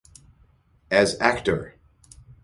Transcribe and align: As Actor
As 0.89 1.13
Actor 1.21 1.77